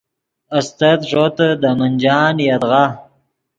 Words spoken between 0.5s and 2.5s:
استت ݱوتے دے منجان